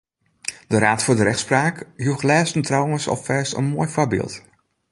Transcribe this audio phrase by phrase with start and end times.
[0.67, 4.41] De Raad voor de Rechtspraak joech lêsten trouwens alfêst in moai foarbyld.